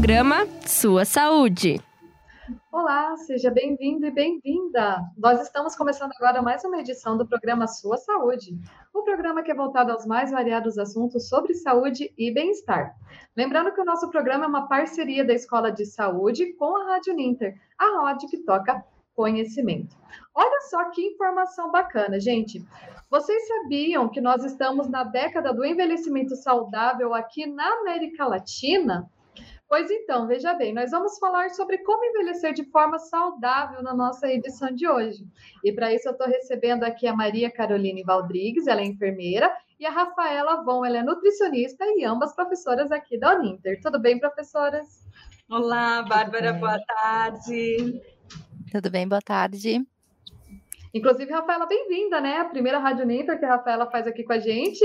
[0.00, 1.78] programa Sua Saúde.
[2.72, 4.98] Olá, seja bem-vindo e bem-vinda.
[5.14, 8.58] Nós estamos começando agora mais uma edição do programa Sua Saúde,
[8.94, 12.96] o programa que é voltado aos mais variados assuntos sobre saúde e bem-estar.
[13.36, 17.14] Lembrando que o nosso programa é uma parceria da Escola de Saúde com a Rádio
[17.14, 18.82] Ninter, a rádio que toca
[19.14, 19.94] conhecimento.
[20.34, 22.64] Olha só que informação bacana, gente.
[23.10, 29.06] Vocês sabiam que nós estamos na década do envelhecimento saudável aqui na América Latina?
[29.70, 34.26] Pois então, veja bem, nós vamos falar sobre como envelhecer de forma saudável na nossa
[34.26, 35.24] edição de hoje.
[35.62, 39.86] E para isso eu estou recebendo aqui a Maria Caroline Valdrigues, ela é enfermeira, e
[39.86, 43.80] a Rafaela Von, ela é nutricionista e ambas professoras aqui da Uninter.
[43.80, 45.06] Tudo bem, professoras?
[45.48, 48.02] Olá, Bárbara, boa tarde.
[48.72, 49.86] Tudo bem, boa tarde.
[50.92, 52.38] Inclusive, Rafaela, bem-vinda, né?
[52.38, 54.84] A primeira Rádio Ninter que a Rafaela faz aqui com a gente.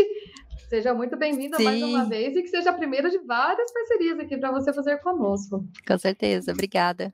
[0.70, 4.38] Seja muito bem-vinda mais uma vez e que seja a primeira de várias parcerias aqui
[4.38, 5.64] para você fazer conosco.
[5.88, 7.14] Com certeza, obrigada.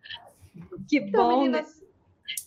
[0.87, 1.37] Que então, bom, né?
[1.37, 1.81] meninas,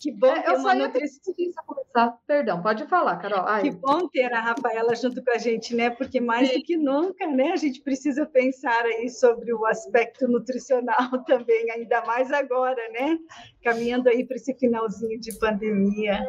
[0.01, 2.17] que bom é, eu uma nutricionista começar.
[2.25, 3.45] Perdão, pode falar, Carol.
[3.45, 3.63] Ai.
[3.63, 5.89] Que bom ter a Rafaela junto com a gente, né?
[5.91, 6.57] Porque mais Sim.
[6.57, 7.51] do que nunca, né?
[7.51, 13.17] A gente precisa pensar aí sobre o aspecto nutricional também, ainda mais agora, né?
[13.63, 16.25] Caminhando aí para esse finalzinho de pandemia.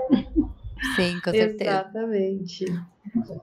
[0.95, 1.70] Sim, com certeza.
[1.70, 2.67] Exatamente.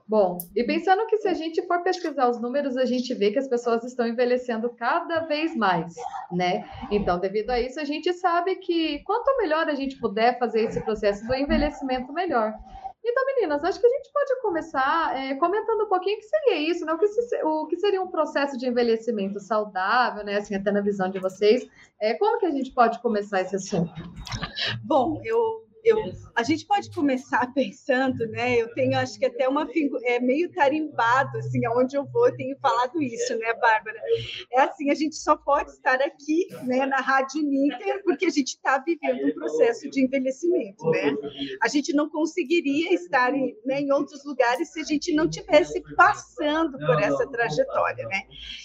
[0.06, 3.38] Bom, e pensando que se a gente for pesquisar os números, a gente vê que
[3.38, 5.94] as pessoas estão envelhecendo cada vez mais,
[6.30, 6.68] né?
[6.90, 10.80] Então, devido a isso, a gente sabe que quanto melhor a gente puder fazer esse
[10.80, 12.54] processo do envelhecimento, melhor.
[13.06, 16.70] Então, meninas, acho que a gente pode começar é, comentando um pouquinho o que seria
[16.70, 16.94] isso, né?
[16.94, 20.38] O que, se, o que, seria um processo de envelhecimento saudável, né?
[20.38, 21.68] Assim, até na visão de vocês.
[22.00, 23.92] É, como que a gente pode começar esse assunto?
[24.82, 25.98] Bom, eu eu,
[26.34, 28.56] a gente pode começar pensando, né?
[28.56, 29.68] Eu tenho, acho que até uma
[30.04, 34.00] é meio tarimbado, assim, aonde eu vou, eu tenho falado isso, né, Bárbara?
[34.52, 38.48] É assim, a gente só pode estar aqui, né, na Rádio Ninter, porque a gente
[38.48, 41.14] está vivendo um processo de envelhecimento, né?
[41.62, 45.82] A gente não conseguiria estar em, né, em outros lugares se a gente não tivesse
[45.94, 48.22] passando por essa trajetória, né?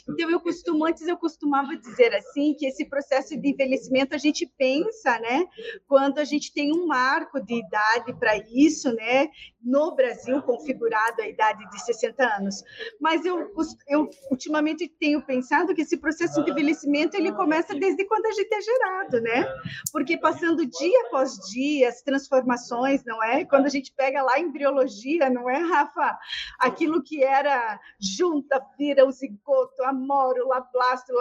[0.07, 4.49] Então eu costumo antes eu costumava dizer assim que esse processo de envelhecimento a gente
[4.57, 5.45] pensa, né,
[5.87, 9.29] quando a gente tem um mar marco de idade para isso, né?
[9.61, 12.63] No Brasil, configurado a idade de 60 anos.
[13.01, 13.51] Mas eu,
[13.87, 18.53] eu ultimamente tenho pensado que esse processo de envelhecimento ele começa desde quando a gente
[18.53, 19.45] é gerado, né?
[19.91, 23.43] Porque passando dia após dia, as transformações, não é?
[23.43, 26.17] Quando a gente pega lá em embriologia, não é, Rafa?
[26.59, 31.11] Aquilo que era junta, vira o zigoto, a mórula, blasto,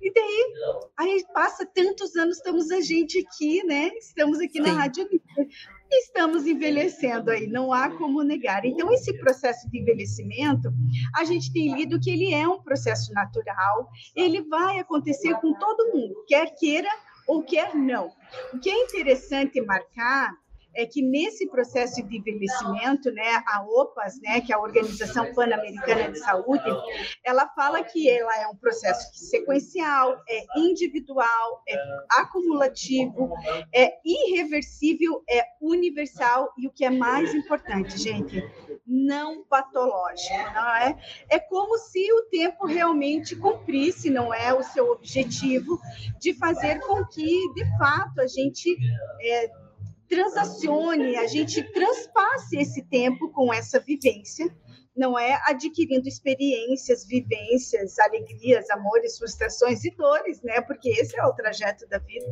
[0.00, 0.52] e daí
[0.98, 3.88] aí passa tantos anos, estamos a gente aqui, né?
[3.98, 4.62] Estamos aqui Sim.
[4.62, 5.08] na Rádio
[5.90, 8.64] estamos envelhecendo aí, não há como negar.
[8.64, 10.72] Então, esse processo de envelhecimento,
[11.16, 15.92] a gente tem lido que ele é um processo natural, ele vai acontecer com todo
[15.92, 16.88] mundo, quer queira
[17.26, 18.12] ou quer não.
[18.52, 20.32] O que é interessante marcar
[20.74, 26.10] é que nesse processo de envelhecimento, né, a OPAS, né, que é a Organização Pan-Americana
[26.10, 26.70] de Saúde,
[27.24, 31.76] ela fala que ela é um processo sequencial, é individual, é
[32.10, 33.30] acumulativo,
[33.74, 38.42] é irreversível, é universal e o que é mais importante, gente,
[38.86, 40.96] não patológico, não é?
[41.28, 45.78] É como se o tempo realmente cumprisse, não é, o seu objetivo
[46.20, 48.76] de fazer com que, de fato, a gente
[49.22, 49.50] é,
[50.10, 54.52] transacione, a gente transpasse esse tempo com essa vivência,
[54.96, 60.60] não é adquirindo experiências, vivências, alegrias, amores, frustrações e dores, né?
[60.62, 62.26] Porque esse é o trajeto da vida.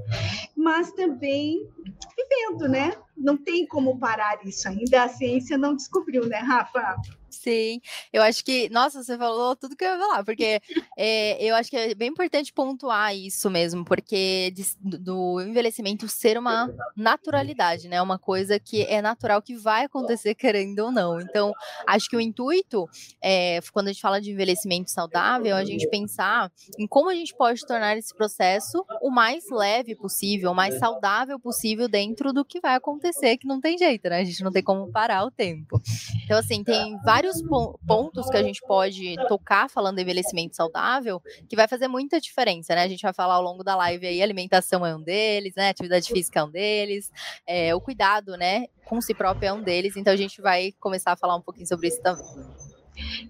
[0.56, 1.70] Mas também
[2.16, 2.92] vivendo, né?
[3.18, 5.02] Não tem como parar isso ainda.
[5.02, 6.96] A ciência não descobriu, né, Rafa?
[7.30, 7.80] Sim,
[8.12, 10.60] eu acho que, nossa, você falou tudo que eu ia falar, porque
[10.96, 16.36] é, eu acho que é bem importante pontuar isso mesmo, porque de, do envelhecimento ser
[16.38, 18.00] uma naturalidade, né?
[18.02, 21.20] Uma coisa que é natural que vai acontecer querendo ou não.
[21.20, 21.52] Então,
[21.86, 22.88] acho que o intuito,
[23.22, 27.34] é, quando a gente fala de envelhecimento saudável, a gente pensar em como a gente
[27.34, 32.60] pode tornar esse processo o mais leve possível, o mais saudável possível dentro do que
[32.60, 33.07] vai acontecer,
[33.38, 34.20] que não tem jeito, né?
[34.20, 35.80] A gente não tem como parar o tempo.
[36.24, 37.42] Então, assim, tem vários vários
[37.86, 42.74] pontos que a gente pode tocar falando de envelhecimento saudável que vai fazer muita diferença,
[42.74, 42.82] né?
[42.82, 45.68] A gente vai falar ao longo da live aí, alimentação é um deles, né?
[45.68, 47.10] Atividade física é um deles,
[47.46, 51.12] é, o cuidado, né, com si próprio é um deles, então a gente vai começar
[51.12, 52.24] a falar um pouquinho sobre isso também.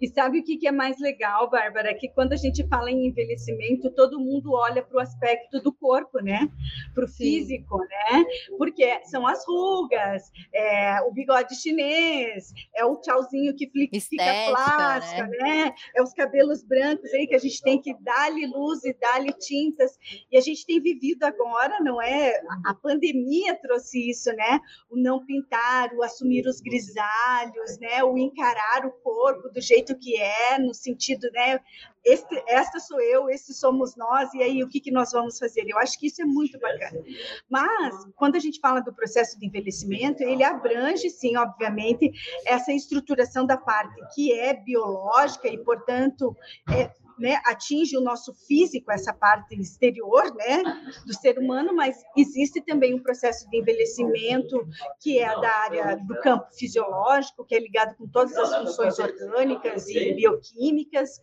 [0.01, 1.95] E sabe o que, que é mais legal, Bárbara?
[1.95, 6.21] Que quando a gente fala em envelhecimento, todo mundo olha para o aspecto do corpo,
[6.21, 6.49] né?
[6.95, 8.25] Para o físico, né?
[8.57, 15.27] Porque são as rugas, é, o bigode chinês, é o tchauzinho que fica Estética, plástica,
[15.27, 15.39] né?
[15.39, 15.75] né?
[15.97, 19.99] É os cabelos brancos aí que a gente tem que dar-lhe luz e dar-lhe tintas.
[20.31, 22.41] E a gente tem vivido agora, não é?
[22.65, 24.61] A pandemia trouxe isso, né?
[24.91, 28.03] O não pintar, o assumir os grisalhos, né?
[28.05, 31.61] O encarar o corpo do jeito que é, no sentido, né?
[32.05, 35.65] Este, esta sou eu, esse somos nós, e aí o que, que nós vamos fazer?
[35.67, 37.03] Eu acho que isso é muito bacana.
[37.49, 42.11] Mas, quando a gente fala do processo de envelhecimento, ele abrange, sim, obviamente,
[42.47, 46.35] essa estruturação da parte que é biológica e, portanto,
[46.71, 50.63] é, né, atinge o nosso físico, essa parte exterior né,
[51.07, 54.67] do ser humano, mas existe também um processo de envelhecimento
[55.01, 59.89] que é da área do campo fisiológico, que é ligado com todas as funções orgânicas
[59.89, 61.21] e bioquímicas,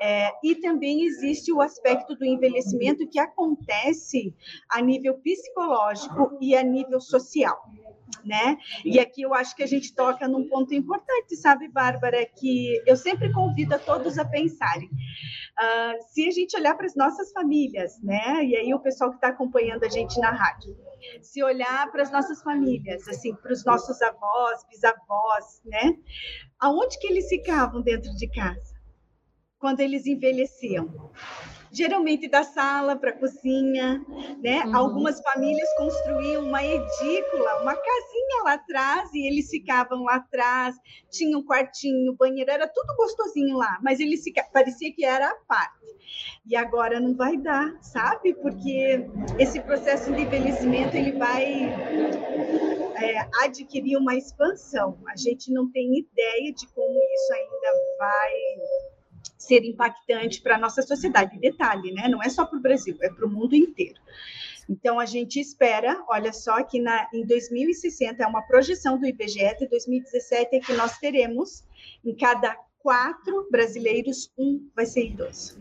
[0.00, 4.34] é, e também existe o aspecto do envelhecimento que acontece
[4.70, 7.62] a nível psicológico e a nível social
[8.24, 8.56] né?
[8.84, 12.96] E aqui eu acho que a gente toca num ponto importante, sabe, Bárbara, que eu
[12.96, 14.88] sempre convido a todos a pensarem.
[14.88, 18.44] Uh, se a gente olhar para as nossas famílias, né?
[18.44, 20.76] E aí o pessoal que está acompanhando a gente na rádio,
[21.22, 25.96] se olhar para as nossas famílias, assim, para os nossos avós, bisavós, né?
[26.58, 28.74] Aonde que eles ficavam dentro de casa
[29.58, 31.12] quando eles envelheciam?
[31.74, 34.00] Geralmente da sala para a cozinha,
[34.40, 34.64] né?
[34.64, 34.76] Uhum.
[34.76, 40.76] Algumas famílias construíam uma edícula, uma casinha lá atrás e eles ficavam lá atrás,
[41.10, 45.34] tinha um quartinho, banheiro, era tudo gostosinho lá, mas eles ficavam, parecia que era a
[45.48, 45.84] parte.
[46.46, 48.34] E agora não vai dar, sabe?
[48.34, 49.04] Porque
[49.38, 51.64] esse processo de envelhecimento ele vai
[52.96, 54.98] é, adquirir uma expansão.
[55.08, 58.93] A gente não tem ideia de como isso ainda vai
[59.38, 61.38] ser impactante para a nossa sociedade.
[61.38, 62.08] Detalhe, né?
[62.08, 64.00] Não é só para o Brasil, é para o mundo inteiro.
[64.68, 69.58] Então, a gente espera, olha só, que na, em 2060, é uma projeção do IBGE,
[69.58, 71.64] de 2017 é que nós teremos,
[72.04, 75.60] em cada quatro brasileiros, um vai ser idoso.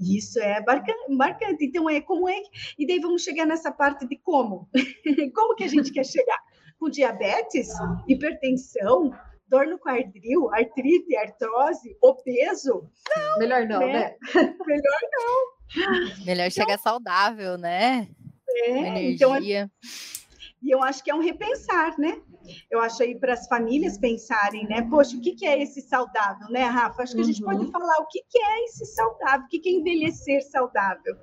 [0.00, 0.62] Isso é
[1.08, 1.64] marcante.
[1.64, 2.42] Então, é como é.
[2.78, 4.68] E daí vamos chegar nessa parte de como.
[5.34, 6.38] como que a gente quer chegar?
[6.78, 7.68] Com diabetes,
[8.08, 9.12] hipertensão,
[9.54, 12.90] dor no quadril, artrite, artrose, obeso.
[13.16, 13.92] Não, Melhor não, né?
[13.92, 14.16] né?
[14.66, 16.24] Melhor não.
[16.24, 18.08] Melhor então, chegar saudável, né?
[18.48, 22.20] É, então, e eu acho que é um repensar, né?
[22.70, 24.82] Eu acho aí para as famílias pensarem, né?
[24.88, 27.02] Poxa, o que, que é esse saudável, né, Rafa?
[27.02, 27.70] Acho que a gente pode uhum.
[27.70, 31.16] falar o que, que é esse saudável, o que, que é envelhecer saudável.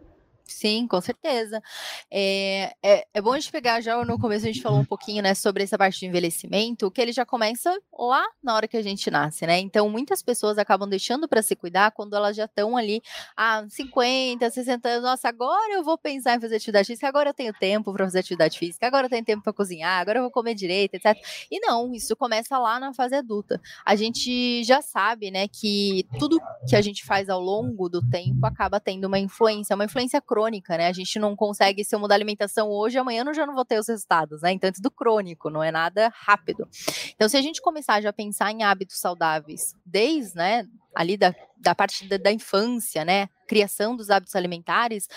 [0.52, 1.62] Sim, com certeza.
[2.10, 5.24] É, é, é, bom a gente pegar já no começo, a gente falou um pouquinho,
[5.24, 8.82] né, sobre essa parte de envelhecimento, que ele já começa lá na hora que a
[8.82, 9.60] gente nasce, né?
[9.60, 13.02] Então, muitas pessoas acabam deixando para se cuidar quando elas já estão ali,
[13.36, 17.34] ah, 50, 60 anos, nossa, agora eu vou pensar em fazer atividade física, agora eu
[17.34, 20.32] tenho tempo para fazer atividade física, agora eu tenho tempo para cozinhar, agora eu vou
[20.32, 21.18] comer direito, etc.
[21.50, 23.62] E não, isso começa lá na fase adulta.
[23.86, 28.46] A gente já sabe, né, que tudo que a gente faz ao longo do tempo
[28.46, 30.88] acaba tendo uma influência, uma influência crônica crônica, né?
[30.88, 33.66] A gente não consegue, se eu mudar a alimentação hoje, amanhã eu já não vou
[33.66, 34.52] ter os resultados, né?
[34.52, 36.68] Então, é tudo crônico, não é nada rápido.
[37.14, 40.66] Então, se a gente começar já a pensar em hábitos saudáveis, desde, né,
[40.96, 43.30] ali da, da parte da, da infância, né?
[43.52, 45.10] criação dos hábitos alimentares,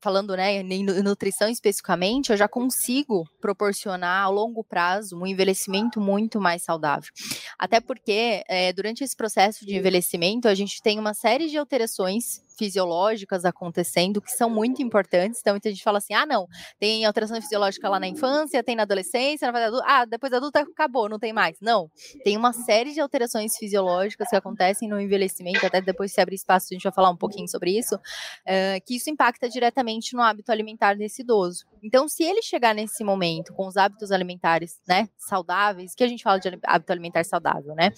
[0.00, 6.40] falando né, em nutrição especificamente, eu já consigo proporcionar a longo prazo um envelhecimento muito
[6.40, 7.10] mais saudável.
[7.58, 12.40] Até porque é, durante esse processo de envelhecimento a gente tem uma série de alterações
[12.60, 15.40] fisiológicas acontecendo que são muito importantes.
[15.40, 16.46] Então, muita gente fala assim: ah, não,
[16.78, 20.60] tem alteração fisiológica lá na infância, tem na adolescência, na fase adulta, ah, depois adulta
[20.60, 21.56] acabou, não tem mais.
[21.60, 21.90] Não,
[22.22, 26.66] tem uma série de alterações fisiológicas que acontecem no envelhecimento, até depois se abrir espaço,
[26.70, 30.52] a gente vai falar um pouquinho sobre isso, uh, que isso impacta diretamente no hábito
[30.52, 31.64] alimentar desse idoso.
[31.82, 36.22] Então, se ele chegar nesse momento com os hábitos alimentares, né, saudáveis, que a gente
[36.22, 37.90] fala de hábito alimentar saudável, né?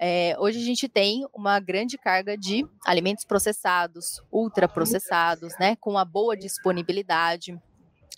[0.00, 5.90] É, hoje a gente tem uma grande carga de alimentos processados processados, ultraprocessados, né, com
[5.90, 7.58] uma boa disponibilidade.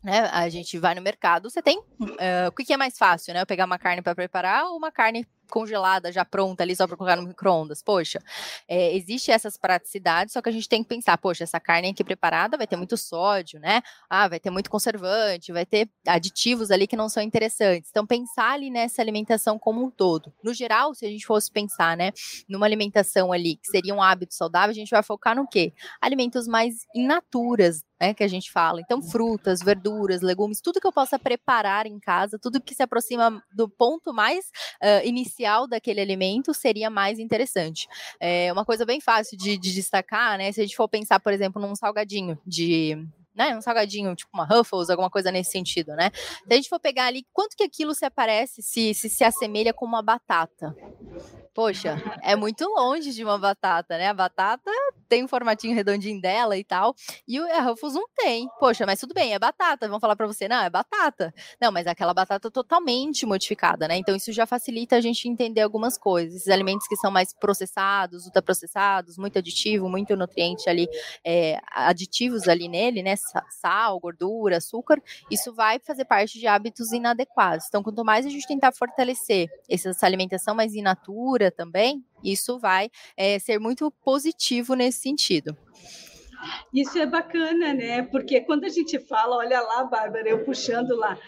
[0.03, 1.79] Né, a gente vai no mercado, você tem.
[1.79, 3.41] Uh, o que é mais fácil, né?
[3.41, 6.97] Eu pegar uma carne para preparar ou uma carne congelada, já pronta ali, só para
[6.97, 7.83] colocar no micro-ondas.
[7.83, 8.19] Poxa,
[8.67, 12.03] é, existe essas praticidades, só que a gente tem que pensar, poxa, essa carne aqui
[12.03, 13.83] preparada vai ter muito sódio, né?
[14.09, 17.91] Ah, vai ter muito conservante, vai ter aditivos ali que não são interessantes.
[17.91, 20.33] Então, pensar ali nessa alimentação como um todo.
[20.43, 22.13] No geral, se a gente fosse pensar, né,
[22.49, 25.75] numa alimentação ali que seria um hábito saudável, a gente vai focar no quê?
[26.01, 28.81] Alimentos mais in naturas, né, que a gente fala.
[28.81, 33.43] Então, frutas, verduras, legumes, tudo que eu possa preparar em casa, tudo que se aproxima
[33.55, 34.47] do ponto mais
[34.83, 37.89] uh, inicial potencial daquele alimento seria mais interessante.
[38.21, 40.53] É uma coisa bem fácil de, de destacar, né?
[40.53, 42.97] Se a gente for pensar, por exemplo, num salgadinho de
[43.35, 46.11] né, um salgadinho, tipo uma Ruffles, alguma coisa nesse sentido, né?
[46.15, 49.73] Se a gente for pegar ali, quanto que aquilo se aparece, se se, se assemelha
[49.73, 50.75] com uma batata?
[51.55, 54.09] Poxa, é muito longe de uma batata, né?
[54.09, 54.71] A batata
[55.07, 56.95] tem um formatinho redondinho dela e tal,
[57.29, 58.49] e a Ruffles não tem.
[58.59, 59.87] Poxa, mas tudo bem, é batata.
[59.87, 61.35] Vão falar para você, não, é batata.
[61.61, 63.97] Não, mas é aquela batata totalmente modificada, né?
[63.99, 66.37] Então isso já facilita a gente entender algumas coisas.
[66.37, 70.89] Esses alimentos que são mais processados, ultraprocessados, muito aditivo, muito nutriente ali,
[71.23, 73.15] é, aditivos ali nele, né?
[73.51, 77.67] Sal, gordura, açúcar, isso vai fazer parte de hábitos inadequados.
[77.69, 82.91] Então, quanto mais a gente tentar fortalecer essa alimentação mais in natura, também, isso vai
[83.17, 85.57] é, ser muito positivo nesse sentido.
[86.73, 88.03] Isso é bacana, né?
[88.03, 91.19] Porque quando a gente fala, olha lá, Bárbara, eu puxando lá.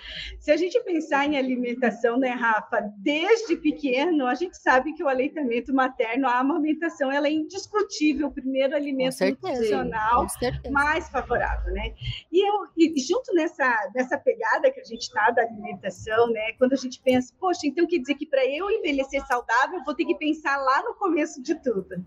[0.41, 2.81] Se a gente pensar em alimentação, né, Rafa?
[2.99, 8.33] Desde pequeno, a gente sabe que o aleitamento materno, a amamentação, ela é indiscutível, o
[8.33, 10.27] primeiro alimento nutricional
[10.71, 11.95] mais favorável, né?
[12.33, 16.53] E, eu, e junto nessa, nessa pegada que a gente está da alimentação, né?
[16.59, 19.95] Quando a gente pensa, poxa, então quer dizer que para eu envelhecer saudável, eu vou
[19.95, 22.05] ter que pensar lá no começo de tudo.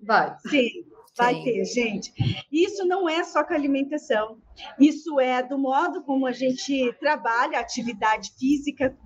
[0.00, 0.36] Vai.
[0.48, 0.84] Sim.
[1.16, 1.44] Vai Sim.
[1.44, 2.12] ter, gente.
[2.50, 4.38] Isso não é só com alimentação.
[4.78, 8.96] Isso é do modo como a gente trabalha a atividade física,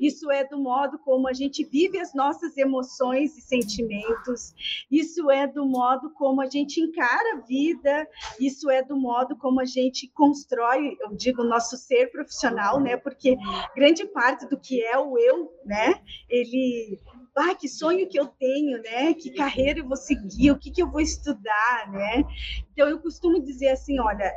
[0.00, 4.54] isso é do modo como a gente vive as nossas emoções e sentimentos,
[4.90, 8.08] isso é do modo como a gente encara a vida,
[8.40, 12.96] isso é do modo como a gente constrói, eu digo, o nosso ser profissional, né?
[12.96, 13.36] Porque
[13.74, 16.00] grande parte do que é o eu, né?
[16.28, 16.98] Ele
[17.34, 19.14] ah, que sonho que eu tenho, né?
[19.14, 22.24] Que carreira eu vou seguir, o que, que eu vou estudar, né?
[22.72, 24.30] Então, eu costumo dizer assim, olha,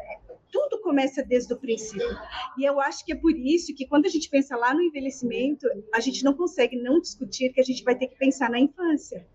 [0.51, 2.07] tudo começa desde o princípio.
[2.57, 5.67] E eu acho que é por isso que quando a gente pensa lá no envelhecimento,
[5.93, 9.27] a gente não consegue não discutir que a gente vai ter que pensar na infância.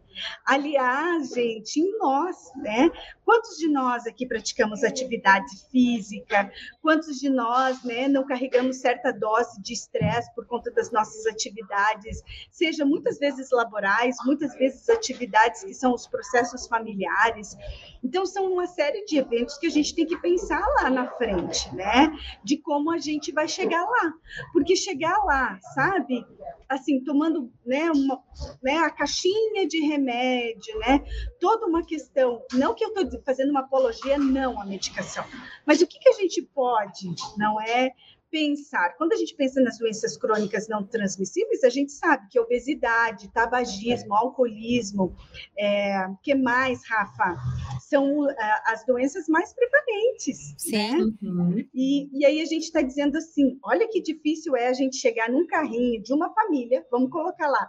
[0.47, 2.91] Aliás, gente, em nós, né?
[3.25, 6.50] Quantos de nós aqui praticamos atividade física?
[6.83, 12.23] Quantos de nós, né, não carregamos certa dose de estresse por conta das nossas atividades,
[12.50, 17.57] seja muitas vezes laborais, muitas vezes atividades que são os processos familiares.
[18.03, 21.73] Então são uma série de eventos que a gente tem que pensar lá na frente,
[21.75, 22.12] né?
[22.43, 24.12] De como a gente vai chegar lá.
[24.53, 26.27] Porque chegar lá, sabe?
[26.69, 28.23] Assim, tomando, né, uma,
[28.62, 31.02] né, a caixinha de remédio remédio, né?
[31.38, 35.25] Toda uma questão, não que eu estou fazendo uma apologia não à medicação,
[35.67, 37.93] mas o que, que a gente pode, não é
[38.31, 38.97] pensar.
[38.97, 44.14] Quando a gente pensa nas doenças crônicas não transmissíveis, a gente sabe que obesidade, tabagismo,
[44.14, 45.14] alcoolismo,
[45.59, 47.37] é, que mais, Rafa?
[47.81, 48.35] São uh,
[48.67, 50.55] as doenças mais prevalentes.
[50.57, 50.71] Sim.
[50.71, 51.12] Né?
[51.23, 51.69] Uhum.
[51.75, 55.29] E, e aí a gente está dizendo assim: olha que difícil é a gente chegar
[55.29, 57.69] num carrinho de uma família, vamos colocar lá,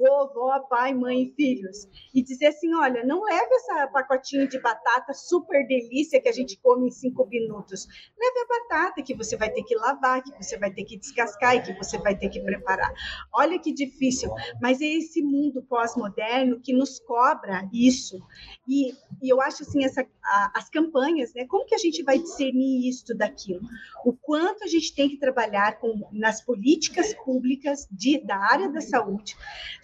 [0.00, 1.86] vovó, pai, mãe e filhos.
[2.14, 6.58] E dizer assim: olha, não leve essa pacotinho de batata super delícia que a gente
[6.58, 7.86] come em cinco minutos.
[8.18, 11.56] Leve a batata que você vai ter que lavar, que você vai ter que descascar
[11.56, 12.92] e que você vai ter que preparar.
[13.34, 14.30] Olha que difícil,
[14.60, 18.18] mas é esse mundo pós-moderno que nos cobra isso.
[18.66, 18.92] E,
[19.22, 21.44] e eu acho assim, essa, a, as campanhas, né?
[21.46, 23.60] Como que a gente vai discernir isso daquilo?
[24.04, 28.80] O quanto a gente tem que trabalhar com, nas políticas públicas de, da área da
[28.80, 29.36] saúde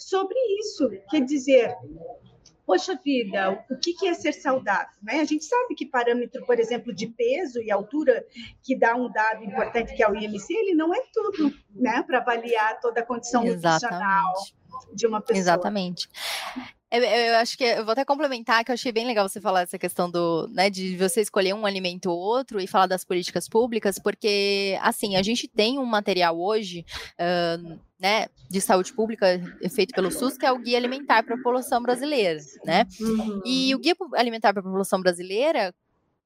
[0.07, 0.89] sobre isso.
[1.11, 1.75] Quer dizer,
[2.65, 4.95] poxa vida, o que é ser saudável?
[5.03, 5.21] Né?
[5.21, 8.25] A gente sabe que parâmetro, por exemplo, de peso e altura,
[8.63, 12.19] que dá um dado importante que é o IMC, ele não é tudo né, para
[12.19, 13.83] avaliar toda a condição Exatamente.
[13.83, 14.35] nutricional
[14.95, 15.41] de uma pessoa.
[15.41, 16.09] Exatamente.
[16.91, 19.63] Eu, eu, acho que eu vou até complementar que eu achei bem legal você falar
[19.63, 23.49] essa questão do, né, de você escolher um alimento ou outro e falar das políticas
[23.49, 29.27] públicas, porque assim a gente tem um material hoje, uh, né, de saúde pública
[29.75, 32.87] feito pelo SUS que é o guia alimentar para a população brasileira, né?
[33.01, 33.43] Uhum.
[33.45, 35.75] E o guia alimentar para a população brasileira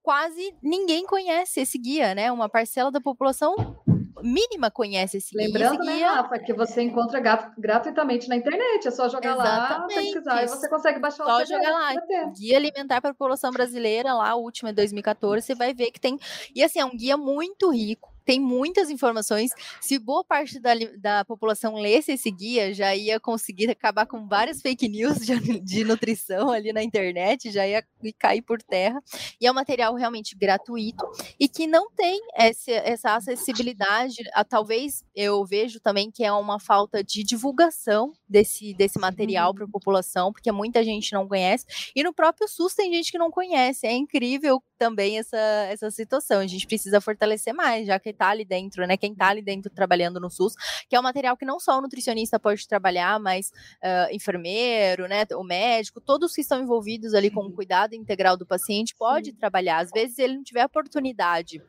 [0.03, 2.31] quase ninguém conhece esse guia, né?
[2.31, 3.79] Uma parcela da população
[4.23, 5.95] mínima conhece esse Lembrando, guia.
[5.95, 7.21] Né, Rafa, que você encontra
[7.57, 9.81] gratuitamente na internet, é só jogar Exatamente.
[9.81, 11.95] lá, pesquisar, e você consegue baixar só o Só jogar lá,
[12.37, 16.01] Guia Alimentar para a População Brasileira, lá, o último é 2014, você vai ver que
[16.01, 16.19] tem,
[16.55, 19.51] e assim, é um guia muito rico, tem muitas informações.
[19.81, 24.63] Se boa parte da, da população lesse esse guia, já ia conseguir acabar com várias
[24.63, 27.85] fake news de, de nutrição ali na internet, já ia
[28.17, 29.03] cair por terra.
[29.41, 31.05] E é um material realmente gratuito
[31.41, 34.19] e que não tem essa, essa acessibilidade.
[34.49, 39.69] Talvez eu vejo também que é uma falta de divulgação desse, desse material para a
[39.69, 41.67] população, porque muita gente não conhece.
[41.97, 43.89] E no próprio SUS tem gente que não conhece.
[43.89, 45.37] É incrível também essa,
[45.69, 46.39] essa situação.
[46.39, 48.97] A gente precisa fortalecer mais, já que tá ali dentro, né?
[48.97, 50.55] Quem tá ali dentro trabalhando no SUS,
[50.89, 53.51] que é um material que não só o nutricionista pode trabalhar, mas
[53.83, 55.25] uh, enfermeiro, né?
[55.35, 59.79] O médico, todos que estão envolvidos ali com o cuidado integral do paciente pode trabalhar.
[59.79, 61.63] Às vezes ele não tiver oportunidade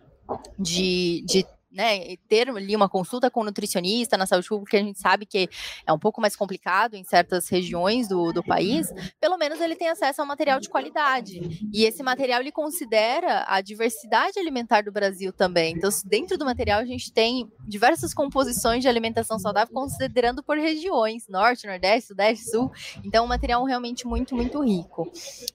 [0.59, 5.25] de, de né, ter ali uma consulta com nutricionista na saúde pública, a gente sabe
[5.25, 5.49] que
[5.85, 9.89] é um pouco mais complicado em certas regiões do, do país, pelo menos ele tem
[9.89, 11.39] acesso a um material de qualidade.
[11.73, 15.75] E esse material ele considera a diversidade alimentar do Brasil também.
[15.75, 21.27] Então, dentro do material a gente tem diversas composições de alimentação saudável considerando por regiões,
[21.27, 22.71] norte, nordeste, sudeste, sul.
[23.03, 25.11] Então, é um material realmente muito, muito rico.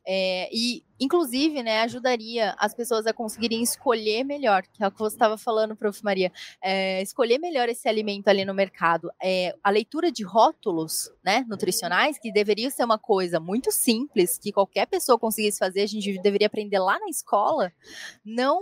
[0.06, 4.98] É, e inclusive, né, ajudaria as pessoas a conseguirem escolher melhor, que é o que
[4.98, 6.02] você estava falando, Prof.
[6.02, 9.10] Maria, é, escolher melhor esse alimento ali no mercado.
[9.22, 14.52] É, a leitura de rótulos, né, nutricionais, que deveria ser uma coisa muito simples, que
[14.52, 17.72] qualquer pessoa conseguisse fazer, a gente deveria aprender lá na escola,
[18.24, 18.60] não,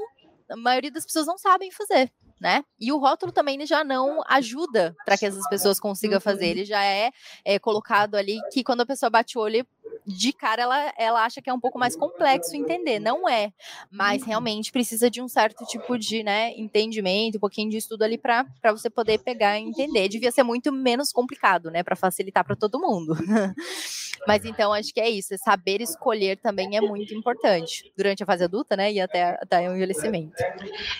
[0.48, 2.10] a maioria das pessoas não sabem fazer.
[2.40, 2.64] Né?
[2.78, 6.48] E o rótulo também já não ajuda para que essas pessoas consigam fazer.
[6.48, 7.10] Ele já é,
[7.44, 9.64] é colocado ali que quando a pessoa bate o olho,
[10.06, 12.98] de cara ela, ela acha que é um pouco mais complexo entender.
[12.98, 13.52] Não é,
[13.90, 14.28] mas uhum.
[14.28, 18.46] realmente precisa de um certo tipo de né, entendimento, um pouquinho de estudo ali para
[18.64, 20.08] você poder pegar e entender.
[20.08, 23.14] Devia ser muito menos complicado, né, para facilitar para todo mundo.
[24.26, 28.26] mas então acho que é isso, é saber escolher também é muito importante durante a
[28.26, 30.34] fase adulta, né, e até, até o envelhecimento.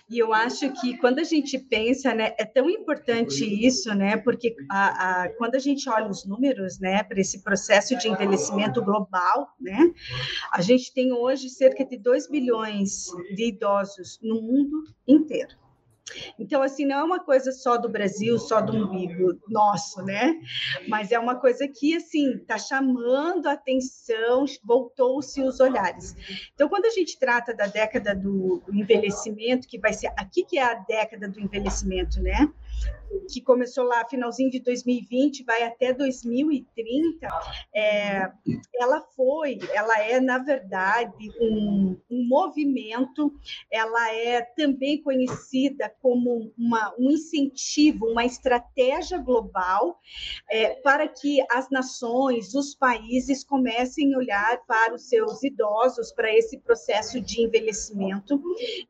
[0.08, 4.54] E eu acho que quando a gente pensa, né, é tão importante isso, né, porque
[4.70, 8.93] a, a quando a gente olha os números, né, para esse processo de envelhecimento global,
[8.94, 9.92] global, né?
[10.52, 15.56] A gente tem hoje cerca de 2 bilhões de idosos no mundo inteiro.
[16.38, 20.38] Então, assim, não é uma coisa só do Brasil, só do umbigo nosso, né?
[20.86, 26.14] Mas é uma coisa que, assim, está chamando a atenção, voltou-se os olhares.
[26.54, 30.62] Então, quando a gente trata da década do envelhecimento, que vai ser aqui que é
[30.62, 32.52] a década do envelhecimento, né?
[33.28, 37.26] Que começou lá finalzinho de 2020, vai até 2030,
[37.74, 38.30] é,
[38.76, 43.32] ela foi, ela é, na verdade, um, um, movimento,
[43.70, 49.98] ela é também conhecida como uma, um incentivo, uma estratégia global
[50.50, 56.34] é, para que as nações, os países comecem a olhar para os seus idosos, para
[56.34, 58.40] esse processo de envelhecimento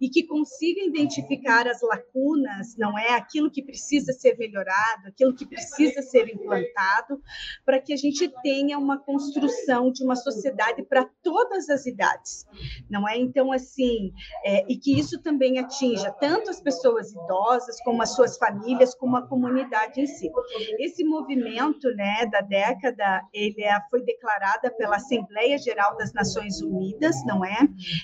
[0.01, 3.15] e que consigam identificar as lacunas, não é?
[3.15, 7.21] Aquilo que precisa ser melhorado, aquilo que precisa ser implantado,
[7.67, 12.47] para que a gente tenha uma construção de uma sociedade para todas as idades,
[12.89, 13.19] não é?
[13.19, 14.13] Então, assim,
[14.45, 19.17] é, e que isso também atinja tanto as pessoas idosas, como as suas famílias, como
[19.17, 20.31] a comunidade em si.
[20.79, 27.17] Esse movimento, né, da década, ele é, foi declarada pela Assembleia Geral das Nações Unidas,
[27.27, 27.59] não é?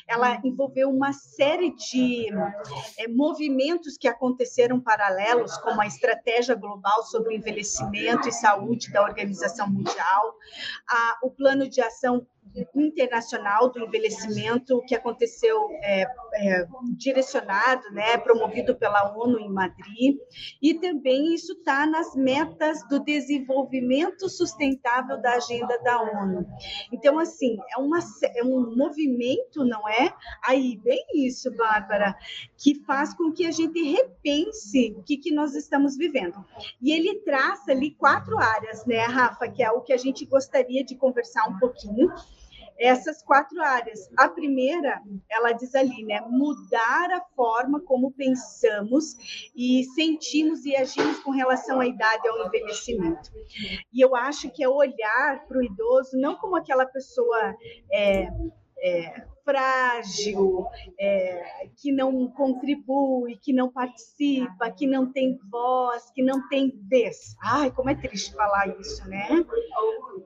[0.09, 2.27] Ela envolveu uma série de
[2.99, 9.03] é, movimentos que aconteceram paralelos, como a estratégia global sobre o envelhecimento e saúde da
[9.03, 10.35] Organização Mundial,
[10.89, 12.27] a, o plano de ação
[12.75, 20.17] internacional do envelhecimento que aconteceu é, é, direcionado, né, promovido pela ONU em Madrid,
[20.61, 26.47] e também isso está nas metas do desenvolvimento sustentável da agenda da ONU.
[26.93, 27.99] Então, assim, é, uma,
[28.35, 30.13] é um movimento, não é?
[30.45, 32.17] Aí, bem isso, Bárbara,
[32.57, 36.45] que faz com que a gente repense o que, que nós estamos vivendo.
[36.81, 40.85] E ele traça ali quatro áreas, né, Rafa, que é o que a gente gostaria
[40.85, 42.11] de conversar um pouquinho
[42.81, 44.09] essas quatro áreas.
[44.17, 51.21] A primeira, ela diz ali, né, mudar a forma como pensamos e sentimos e agimos
[51.21, 53.31] com relação à idade ao envelhecimento.
[53.93, 57.55] E eu acho que é olhar para o idoso não como aquela pessoa
[57.93, 58.29] é,
[58.79, 60.67] é, frágil,
[60.99, 67.37] é, que não contribui, que não participa, que não tem voz, que não tem vez.
[67.43, 69.29] Ai, como é triste falar isso, né?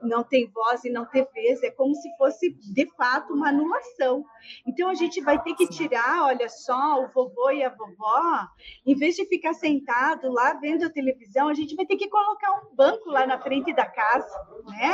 [0.01, 4.23] Não tem voz e não ter vez, é como se fosse de fato uma anulação.
[4.67, 8.47] Então a gente vai ter que tirar, olha só, o vovô e a vovó,
[8.85, 12.51] em vez de ficar sentado lá vendo a televisão, a gente vai ter que colocar
[12.51, 14.27] um banco lá na frente da casa,
[14.65, 14.93] né?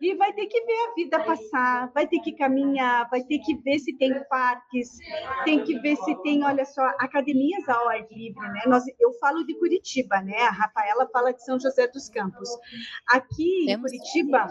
[0.00, 3.56] E vai ter que ver a vida passar, vai ter que caminhar, vai ter que
[3.56, 4.98] ver se tem parques,
[5.44, 8.62] tem que ver se tem, olha só, academias ao ar livre, né?
[8.66, 10.42] Nós, eu falo de Curitiba, né?
[10.42, 12.48] A Rafaela fala de São José dos Campos.
[13.08, 14.46] Aqui em Curitiba,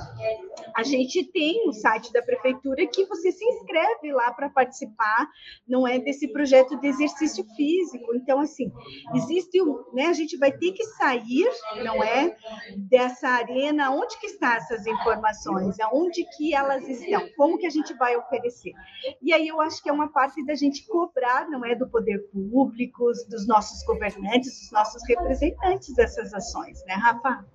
[0.75, 5.29] a gente tem o site da prefeitura que você se inscreve lá para participar,
[5.67, 8.13] não é desse projeto de exercício físico.
[8.15, 8.69] Então, assim,
[9.15, 9.59] existe,
[9.93, 10.07] né?
[10.07, 11.47] A gente vai ter que sair,
[11.83, 12.35] não é,
[12.75, 13.91] dessa arena.
[13.91, 15.36] Onde que estão essas informações?
[15.37, 18.73] Ações, aonde que elas estão, como que a gente vai oferecer.
[19.21, 22.19] E aí eu acho que é uma parte da gente cobrar, não é, do poder
[22.31, 27.45] público, dos nossos governantes, dos nossos representantes dessas ações, né, Rafa?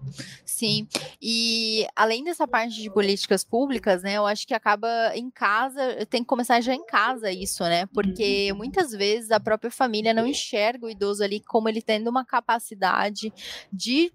[0.44, 0.86] Sim,
[1.20, 6.22] e além dessa parte de políticas públicas, né, eu acho que acaba em casa, tem
[6.22, 8.58] que começar já em casa isso, né, porque uhum.
[8.58, 13.32] muitas vezes a própria família não enxerga o idoso ali como ele tendo uma capacidade
[13.72, 14.12] de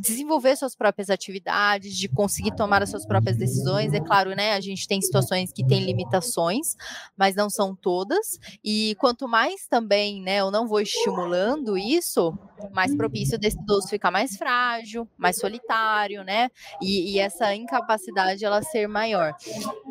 [0.00, 3.92] desenvolver suas próprias atividades, de conseguir tomar as suas próprias decisões.
[3.92, 4.52] É claro, né?
[4.52, 6.76] A gente tem situações que têm limitações,
[7.16, 8.38] mas não são todas.
[8.64, 12.36] E quanto mais também, né, eu não vou estimulando isso,
[12.72, 16.48] mais propício desse idoso ficar mais frágil, mais solitário, né?
[16.80, 19.34] E, e essa incapacidade ela ser maior.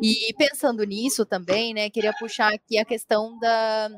[0.02, 3.90] E pensando nisso também, né, queria puxar aqui a questão da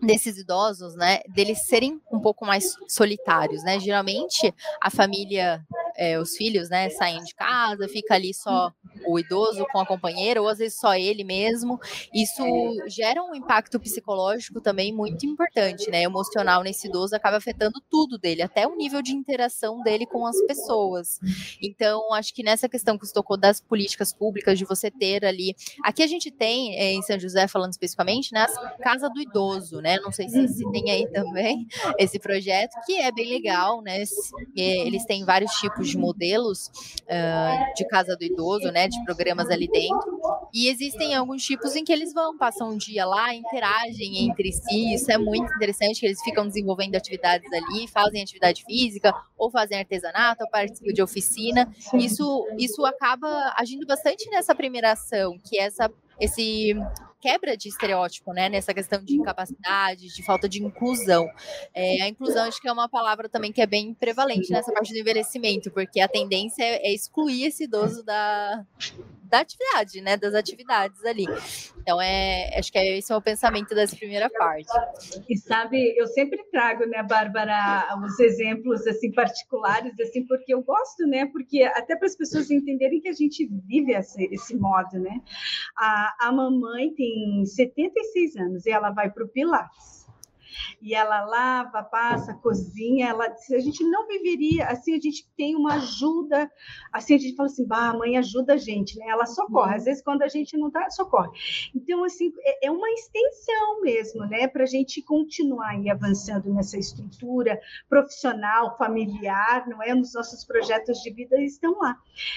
[0.00, 3.78] desses idosos, né, deles serem um pouco mais solitários, né?
[3.80, 5.64] Geralmente a família
[5.96, 8.72] é, os filhos, né, saem de casa, fica ali só
[9.06, 11.78] o idoso com a companheira, ou às vezes só ele mesmo.
[12.12, 12.42] Isso
[12.86, 16.02] gera um impacto psicológico também muito importante, né?
[16.02, 20.40] Emocional nesse idoso acaba afetando tudo dele, até o nível de interação dele com as
[20.46, 21.18] pessoas.
[21.62, 25.54] Então, acho que nessa questão que você tocou das políticas públicas, de você ter ali.
[25.82, 29.80] Aqui a gente tem, é, em São José, falando especificamente, né, a Casa do Idoso,
[29.80, 29.98] né?
[30.00, 31.66] Não sei se, se tem aí também
[31.98, 34.02] esse projeto, que é bem legal, né?
[34.54, 36.66] Eles têm vários tipos tipos de modelos
[37.02, 40.20] uh, de casa do idoso, né, de programas ali dentro.
[40.52, 44.94] E existem alguns tipos em que eles vão, passam um dia lá, interagem entre si.
[44.94, 49.78] Isso é muito interessante, que eles ficam desenvolvendo atividades ali, fazem atividade física, ou fazem
[49.78, 51.70] artesanato, ou participam de oficina.
[51.94, 56.74] Isso, isso acaba agindo bastante nessa primeira ação, que é essa esse
[57.24, 61.26] quebra de estereótipo, né, nessa questão de incapacidade, de falta de inclusão.
[61.72, 64.92] É, a inclusão acho que é uma palavra também que é bem prevalente nessa parte
[64.92, 68.62] do envelhecimento, porque a tendência é, excluir esse idoso da,
[69.34, 71.26] da atividade, né, das atividades ali.
[71.80, 74.68] Então, é, acho que é, esse é o pensamento dessa primeira parte.
[75.28, 81.06] E sabe, eu sempre trago, né, Bárbara, os exemplos, assim, particulares, assim, porque eu gosto,
[81.06, 85.20] né, porque até para as pessoas entenderem que a gente vive esse, esse modo, né.
[85.76, 90.03] A, a mamãe tem tem 76 anos e ela vai para o Pilates
[90.80, 95.56] e ela lava, passa, cozinha, ela se a gente não viveria, assim a gente tem
[95.56, 96.50] uma ajuda,
[96.92, 99.06] assim a gente fala assim, bah, a mãe ajuda a gente, né?
[99.08, 99.76] Ela socorre, uhum.
[99.76, 101.30] às vezes quando a gente não tá, socorre.
[101.74, 106.78] Então assim, é, é uma extensão mesmo, né, para a gente continuar aí avançando nessa
[106.78, 109.94] estrutura profissional, familiar, não é?
[109.94, 111.96] Nos nossos projetos de vida estão lá.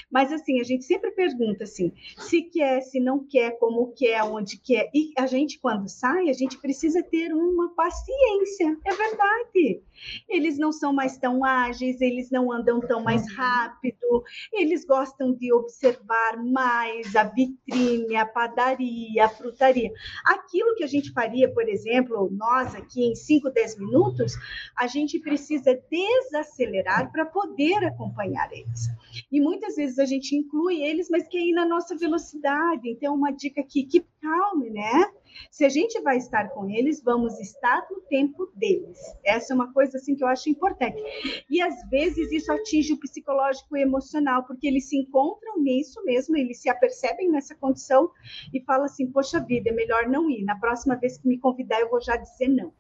[0.10, 4.58] Mas assim, a gente sempre pergunta assim, se quer, se não quer, como quer, onde
[4.58, 4.90] quer.
[4.94, 9.82] E a gente quando sai, a gente precisa ter uma paciência ciência, é verdade.
[10.30, 15.52] Eles não são mais tão ágeis, eles não andam tão mais rápido, eles gostam de
[15.52, 19.92] observar mais a vitrine, a padaria, a frutaria.
[20.26, 24.34] Aquilo que a gente faria, por exemplo, nós aqui em 5, 10 minutos,
[24.78, 28.88] a gente precisa desacelerar para poder acompanhar eles.
[29.32, 32.88] E muitas vezes a gente inclui eles, mas que aí na nossa velocidade.
[32.90, 35.12] Então, uma dica aqui, que calme, né?
[35.52, 39.00] Se a gente vai estar com eles, vamos estar no tempo deles.
[39.24, 41.02] Essa é uma coisa assim que eu acho importante.
[41.50, 46.38] E às vezes isso atinge o psicológico e emocional, porque eles se encontram nisso mesmo,
[46.38, 48.10] eles se apercebem nessa condição
[48.54, 50.44] e falam assim: "Poxa vida, é melhor não ir.
[50.44, 52.74] Na próxima vez que me convidar, eu vou já dizer não".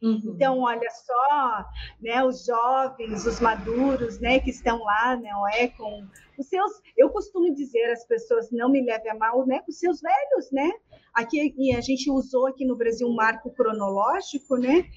[0.00, 0.20] Uhum.
[0.26, 1.64] Então, olha só,
[2.00, 6.06] né, os jovens, os maduros, né, que estão lá, né, é com
[6.38, 9.78] os seus, eu costumo dizer às pessoas, não me leve a mal, né, com os
[9.78, 10.70] seus velhos, né?
[11.12, 14.88] Aqui e a gente usou aqui no Brasil um marco cronológico, né?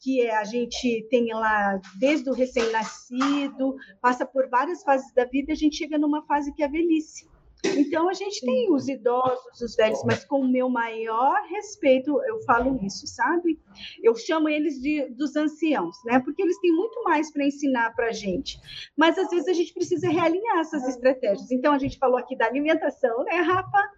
[0.00, 5.52] Que é a gente tem lá desde o recém-nascido, passa por várias fases da vida,
[5.52, 7.28] a gente chega numa fase que é a velhice.
[7.64, 12.40] Então, a gente tem os idosos, os velhos, mas com o meu maior respeito, eu
[12.42, 13.58] falo isso, sabe?
[14.02, 16.20] Eu chamo eles de, dos anciãos, né?
[16.20, 18.58] Porque eles têm muito mais para ensinar para a gente.
[18.96, 21.50] Mas, às vezes, a gente precisa realinhar essas estratégias.
[21.50, 23.90] Então, a gente falou aqui da alimentação, né, Rafa?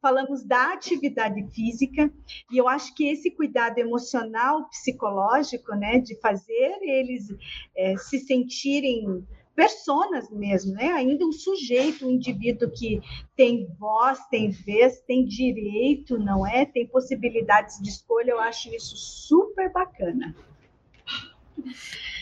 [0.00, 2.10] Falamos da atividade física,
[2.50, 7.26] e eu acho que esse cuidado emocional, psicológico, né, de fazer eles
[7.76, 9.26] é, se sentirem
[9.58, 10.92] personas mesmo, né?
[10.92, 13.00] Ainda um sujeito, um indivíduo que
[13.34, 16.64] tem voz, tem vez, tem direito, não é?
[16.64, 20.32] Tem possibilidades de escolha, eu acho isso super bacana.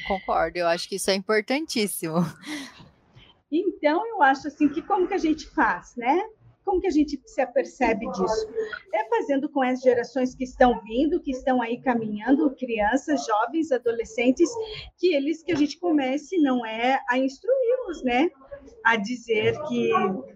[0.08, 2.16] Concordo, eu acho que isso é importantíssimo.
[3.52, 6.26] Então, eu acho assim que como que a gente faz, né?
[6.66, 8.48] Como que a gente se apercebe disso?
[8.92, 14.50] É fazendo com as gerações que estão vindo, que estão aí caminhando, crianças, jovens, adolescentes,
[14.98, 18.28] que eles que a gente comece não é a instruí-los, né?
[18.84, 19.90] A dizer que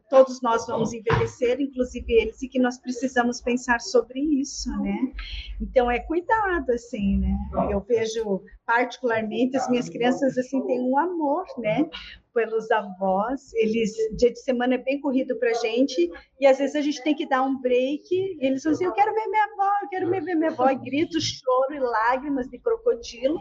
[0.09, 5.13] todos nós vamos envelhecer, inclusive eles, e que nós precisamos pensar sobre isso, né?
[5.61, 7.37] Então é cuidado assim, né?
[7.71, 11.89] Eu vejo particularmente as minhas crianças assim têm um amor, né?
[12.33, 13.53] pelos avós.
[13.55, 17.03] Eles, dia de semana é bem corrido para a gente, e às vezes a gente
[17.03, 19.89] tem que dar um break, e eles falam assim, eu quero ver minha avó, eu
[19.89, 23.41] quero ver minha avó, e grito, choro e lágrimas de crocodilo,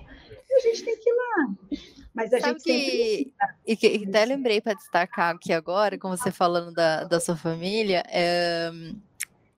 [0.50, 1.56] e a gente tem que ir lá.
[2.14, 3.34] Mas a Sabe gente que,
[3.66, 8.04] e que até lembrei para destacar aqui agora, como você falando da, da sua família,
[8.08, 8.72] é,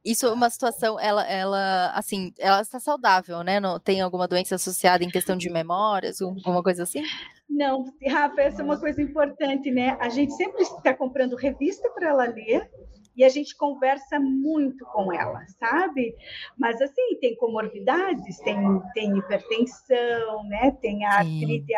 [0.03, 3.59] isso é uma situação, ela, ela, assim, ela está saudável, né?
[3.59, 7.03] Não, tem alguma doença associada em questão de memórias, alguma coisa assim?
[7.49, 9.97] Não, Rafa, essa é uma coisa importante, né?
[9.99, 12.69] A gente sempre está comprando revista para ela ler,
[13.15, 16.15] e a gente conversa muito com ela, sabe?
[16.57, 18.57] Mas assim, tem comorbidades, tem,
[18.93, 20.71] tem hipertensão, né?
[20.81, 21.73] Tem a artrite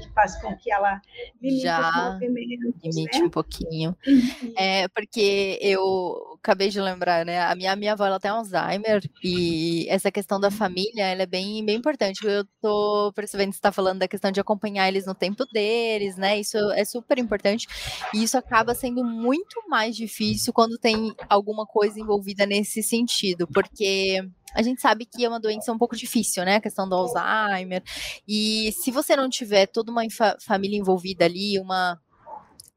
[0.00, 1.00] que faz com que ela
[1.40, 2.74] limite Já os movimentos.
[2.82, 3.24] Limite né?
[3.24, 3.96] um pouquinho.
[4.06, 4.54] Uhum.
[4.56, 7.40] É, porque eu acabei de lembrar, né?
[7.42, 11.64] A minha, minha avó ela tem Alzheimer e essa questão da família ela é bem,
[11.64, 12.26] bem importante.
[12.26, 16.16] Eu tô percebendo que você está falando da questão de acompanhar eles no tempo deles,
[16.16, 16.40] né?
[16.40, 17.68] Isso é super importante.
[18.14, 24.20] E isso acaba sendo muito mais difícil quando tem alguma coisa envolvida nesse sentido, porque
[24.54, 26.56] a gente sabe que é uma doença um pouco difícil, né?
[26.56, 27.82] A questão do Alzheimer.
[28.26, 30.02] E se você não tiver toda uma
[30.40, 32.00] família envolvida ali, uma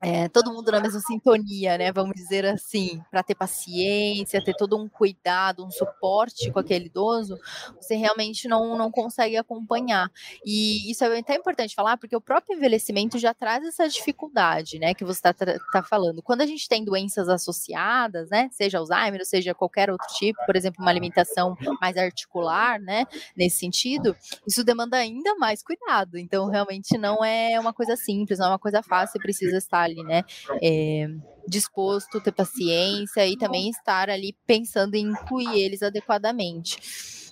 [0.03, 1.89] é, todo mundo na mesma sintonia, né?
[1.93, 7.39] Vamos dizer assim, para ter paciência, ter todo um cuidado, um suporte com aquele idoso,
[7.79, 10.11] você realmente não, não consegue acompanhar.
[10.45, 14.93] E isso é até importante falar, porque o próprio envelhecimento já traz essa dificuldade, né?
[14.93, 16.21] Que você está tá falando.
[16.21, 18.49] Quando a gente tem doenças associadas, né?
[18.51, 23.05] Seja Alzheimer, seja qualquer outro tipo, por exemplo, uma alimentação mais articular, né?
[23.37, 24.13] Nesse sentido,
[24.45, 26.17] isso demanda ainda mais cuidado.
[26.17, 30.03] Então, realmente não é uma coisa simples, não é uma coisa fácil, precisa estar ali,
[30.03, 30.23] né?
[30.61, 31.07] É,
[31.47, 37.22] disposto, ter paciência e também estar ali pensando em incluir eles adequadamente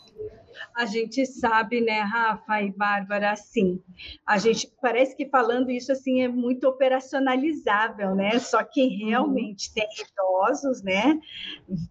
[0.76, 3.82] a gente sabe, né, Rafa e Bárbara, assim,
[4.26, 8.40] a gente parece que falando isso assim é muito operacionalizável, né?
[8.40, 9.10] Só que uhum.
[9.10, 11.20] realmente tem idosos, né,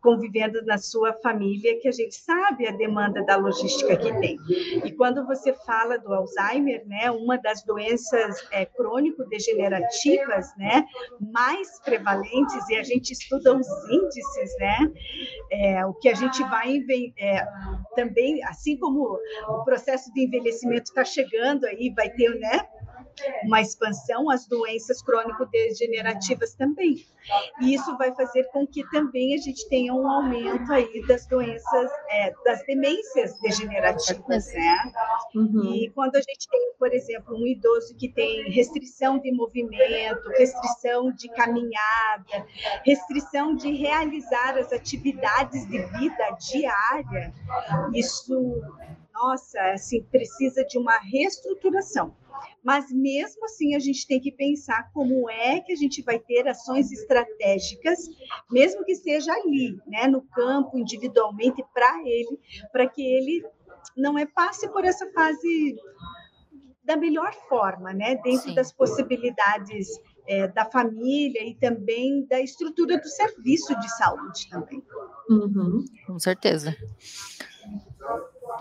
[0.02, 4.36] convivendo na sua família que a gente sabe a demanda da logística que tem.
[4.84, 10.84] E quando você fala do Alzheimer, né, uma das doenças é, crônico-degenerativas, né,
[11.32, 14.92] mais prevalentes e a gente estuda os índices, né,
[15.50, 16.80] é, o que a gente vai
[17.18, 17.46] é,
[18.00, 22.66] também assim como o processo de envelhecimento está chegando aí, vai ter, né?
[23.44, 27.04] Uma expansão, as doenças crônico-degenerativas também.
[27.60, 31.90] E isso vai fazer com que também a gente tenha um aumento aí das doenças,
[32.08, 34.92] é, das demências degenerativas, né?
[35.34, 35.74] Uhum.
[35.74, 41.12] E quando a gente tem, por exemplo, um idoso que tem restrição de movimento, restrição
[41.12, 42.46] de caminhada,
[42.84, 47.32] restrição de realizar as atividades de vida diária,
[47.94, 48.60] isso
[49.12, 52.14] nossa, assim, precisa de uma reestruturação.
[52.62, 56.46] Mas mesmo assim, a gente tem que pensar como é que a gente vai ter
[56.48, 57.98] ações estratégicas,
[58.50, 62.38] mesmo que seja ali, né, no campo, individualmente, para ele,
[62.72, 63.44] para que ele
[63.96, 65.76] não é passe por essa fase
[66.84, 68.54] da melhor forma, né, dentro Sim.
[68.54, 69.88] das possibilidades
[70.26, 74.82] é, da família e também da estrutura do serviço de saúde também.
[75.28, 75.84] Uhum.
[76.06, 76.76] Com certeza.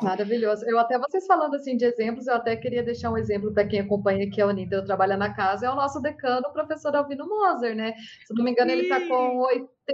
[0.02, 0.66] Maravilhoso.
[0.66, 3.82] Eu até vocês falando assim de exemplos, eu até queria deixar um exemplo para quem
[3.82, 7.28] acompanha aqui a Unida, eu trabalho na casa, é o nosso decano, o professor Alvino
[7.28, 7.94] Moser, né?
[8.26, 9.46] Se não me engano, ele está com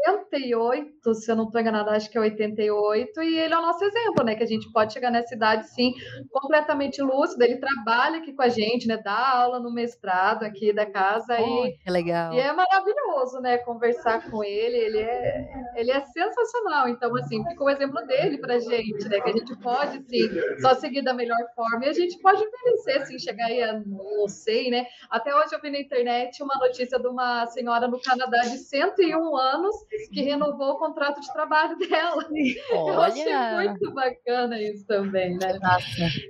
[0.07, 3.83] 88, se eu não estou enganada, acho que é 88, e ele é o nosso
[3.83, 4.35] exemplo, né?
[4.35, 5.93] Que a gente pode chegar nessa idade, sim,
[6.31, 7.43] completamente lúcido.
[7.43, 8.97] Ele trabalha aqui com a gente, né?
[8.97, 11.37] Dá aula no mestrado aqui da casa.
[11.39, 12.33] Oh, e, legal.
[12.33, 13.57] E é maravilhoso, né?
[13.59, 16.87] Conversar com ele, ele é, ele é sensacional.
[16.89, 19.19] Então, assim, fica o exemplo dele pra gente, né?
[19.21, 20.29] Que a gente pode, sim,
[20.59, 21.85] só seguir da melhor forma.
[21.85, 24.85] E a gente pode envelhecer, assim, chegar aí a, não sei, né?
[25.09, 29.37] Até hoje eu vi na internet uma notícia de uma senhora no Canadá de 101
[29.37, 32.25] anos que renovou o contrato de trabalho dela.
[32.71, 32.93] Olha.
[32.93, 35.59] Eu achei muito bacana isso também, né?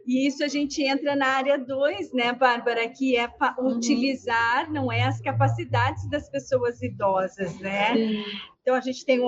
[0.06, 3.78] E isso a gente entra na área 2, né, Bárbara, que é uhum.
[3.78, 7.94] utilizar, não é, as capacidades das pessoas idosas, né?
[7.94, 8.24] Sim
[8.65, 9.19] Então, a gente tem,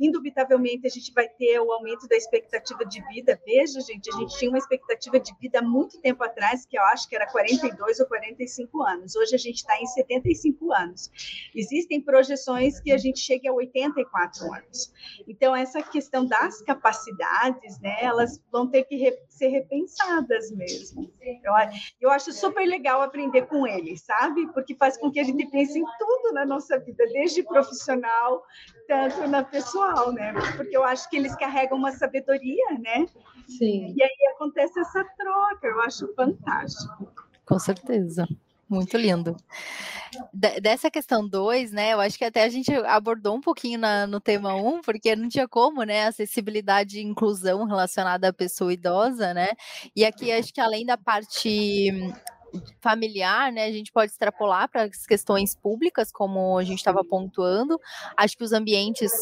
[0.00, 3.40] indubitavelmente, a gente vai ter o aumento da expectativa de vida.
[3.46, 6.82] Veja, gente, a gente tinha uma expectativa de vida há muito tempo atrás, que eu
[6.82, 9.14] acho que era 42 ou 45 anos.
[9.14, 11.08] Hoje a gente está em 75 anos.
[11.54, 14.92] Existem projeções que a gente chegue a 84 anos.
[15.28, 18.96] Então, essa questão das capacidades, né, elas vão ter que
[19.36, 21.12] ser repensadas mesmo.
[21.20, 21.52] Eu,
[22.00, 24.46] eu acho super legal aprender com eles, sabe?
[24.52, 28.42] Porque faz com que a gente pense em tudo na nossa vida, desde profissional
[28.86, 30.32] tanto na pessoal, né?
[30.56, 33.06] Porque eu acho que eles carregam uma sabedoria, né?
[33.46, 33.94] Sim.
[33.96, 37.12] E aí acontece essa troca, eu acho fantástico.
[37.44, 38.26] Com certeza.
[38.68, 39.36] Muito lindo.
[40.32, 41.92] dessa questão 2, né?
[41.92, 45.14] Eu acho que até a gente abordou um pouquinho na, no tema 1, um, porque
[45.14, 46.06] não tinha como, né?
[46.06, 49.50] Acessibilidade e inclusão relacionada à pessoa idosa, né?
[49.94, 51.90] E aqui acho que além da parte
[52.80, 57.78] familiar, né, a gente pode extrapolar para as questões públicas, como a gente estava pontuando.
[58.16, 59.12] Acho que os ambientes,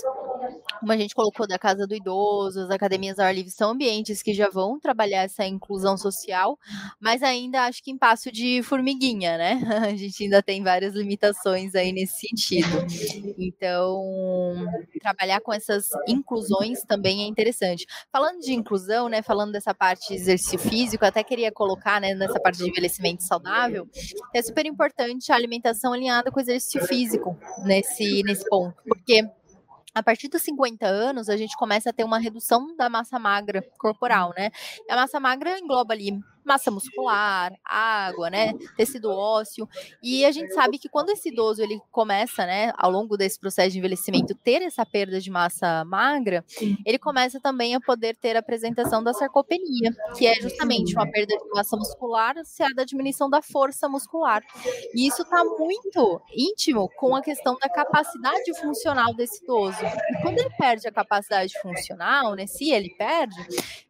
[0.80, 4.22] como a gente colocou, da casa do idoso, as academias ao ar livre, são ambientes
[4.22, 6.59] que já vão trabalhar essa inclusão social,
[7.00, 9.61] mas ainda acho que em passo de formiguinha, né?
[9.85, 12.68] A gente ainda tem várias limitações aí nesse sentido.
[13.38, 14.02] Então,
[15.00, 17.87] trabalhar com essas inclusões também é interessante.
[18.12, 22.40] Falando de inclusão, né, falando dessa parte de exercício físico, até queria colocar, né, nessa
[22.40, 23.88] parte de envelhecimento saudável,
[24.35, 29.24] é super importante a alimentação alinhada com o exercício físico nesse, nesse ponto, porque
[29.94, 33.62] a partir dos 50 anos, a gente começa a ter uma redução da massa magra
[33.78, 34.50] corporal, né?
[34.88, 39.68] E a massa magra engloba ali massa muscular, água, né, tecido ósseo.
[40.02, 43.70] E a gente sabe que quando esse idoso ele começa, né, ao longo desse processo
[43.70, 46.44] de envelhecimento, ter essa perda de massa magra,
[46.85, 51.37] ele começa também a poder ter a apresentação da sarcopenia, que é justamente uma perda
[51.37, 54.42] de massa muscular associada à diminuição da força muscular.
[54.94, 59.78] E isso está muito íntimo com a questão da capacidade funcional desse idoso.
[59.85, 63.37] E quando ele perde a capacidade funcional, né, se ele perde,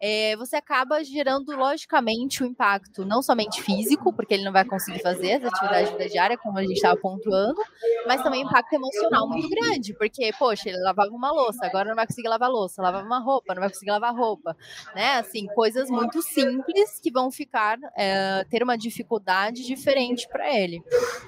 [0.00, 5.34] é, você acaba gerando logicamente impacto não somente físico, porque ele não vai conseguir fazer
[5.34, 7.60] as atividades da diária, como a gente estava pontuando,
[8.06, 12.06] mas também impacto emocional muito grande, porque, poxa, ele lavava uma louça, agora não vai
[12.06, 14.56] conseguir lavar louça, lavava uma roupa, não vai conseguir lavar roupa,
[14.94, 15.16] né?
[15.16, 20.82] Assim, coisas muito simples que vão ficar, é, ter uma dificuldade diferente para ele.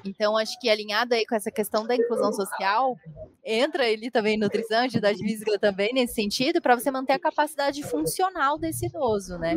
[0.05, 2.97] Então, acho que alinhado aí com essa questão da inclusão social,
[3.45, 8.59] entra ele também nutrição, atividade física também nesse sentido, para você manter a capacidade funcional
[8.59, 9.55] desse idoso, né?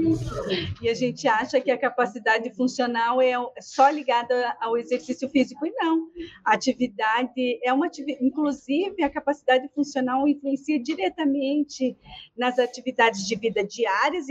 [0.82, 5.66] E a gente acha acha que a capacidade funcional é só ligada ao exercício físico
[5.66, 6.08] e não.
[6.46, 11.98] A atividade é uma atividade, inclusive a capacidade funcional influencia diretamente
[12.38, 14.28] nas atividades de vida diárias,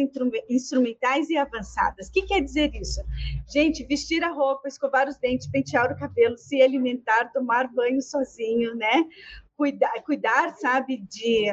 [0.48, 2.08] instrumentais e avançadas.
[2.08, 3.02] O que quer dizer isso?
[3.52, 8.76] Gente, vestir a roupa, escovar os dentes, pentear o cabelo, se alimentar, tomar banho sozinho,
[8.76, 9.04] né?
[9.58, 11.48] Cuidar, cuidar sabe, de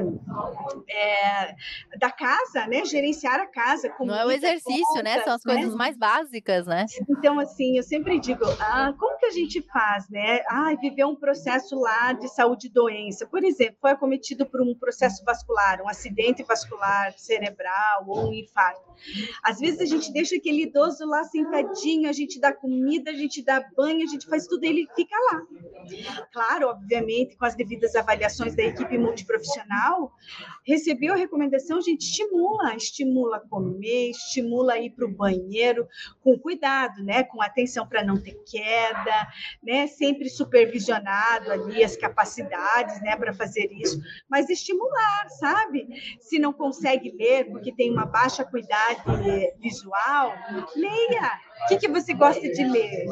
[0.88, 1.56] é,
[1.98, 2.86] da casa, né?
[2.86, 3.92] Gerenciar a casa.
[4.00, 5.24] Não é o exercício, contas, né?
[5.24, 5.76] São as coisas né?
[5.76, 6.86] mais básicas, né?
[7.10, 10.42] Então, assim, eu sempre digo, ah, como que a gente faz, né?
[10.48, 13.26] Ah, viver um processo lá de saúde e doença.
[13.26, 18.86] Por exemplo, foi acometido por um processo vascular, um acidente vascular cerebral ou um infarto.
[19.44, 23.44] Às vezes a gente deixa aquele idoso lá sentadinho, a gente dá comida, a gente
[23.44, 25.42] dá banho, a gente faz tudo, ele fica lá.
[26.32, 30.12] Claro, obviamente, com as devidas avaliações da equipe multiprofissional,
[30.66, 35.88] recebeu a recomendação, gente estimula, estimula comer, estimula ir para o banheiro,
[36.22, 37.24] com cuidado, né?
[37.24, 39.28] Com atenção para não ter queda,
[39.64, 39.88] né?
[39.88, 43.16] Sempre supervisionado ali as capacidades, né?
[43.16, 45.88] Para fazer isso, mas estimular, sabe?
[46.20, 49.02] Se não consegue ler porque tem uma baixa cuidade
[49.60, 50.34] visual,
[50.76, 53.06] leia o que, que você gosta de ler?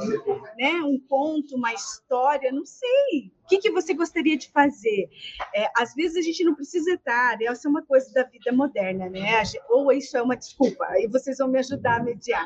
[0.58, 0.73] Né?
[0.84, 3.32] Um conto, uma história, não sei.
[3.43, 5.10] O que, que você gostaria de fazer?
[5.53, 7.45] É, às vezes a gente não precisa estar, né?
[7.45, 9.43] essa é uma coisa da vida moderna, né?
[9.69, 12.45] Ou isso é uma desculpa, aí vocês vão me ajudar a mediar.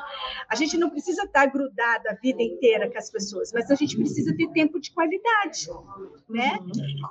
[0.49, 3.95] A gente não precisa estar grudado a vida inteira com as pessoas, mas a gente
[3.95, 5.67] precisa ter tempo de qualidade,
[6.27, 6.57] né?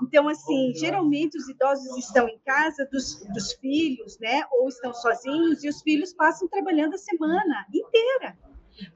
[0.03, 4.42] Então, assim, geralmente os idosos estão em casa dos, dos filhos, né?
[4.53, 8.37] Ou estão sozinhos e os filhos passam trabalhando a semana inteira.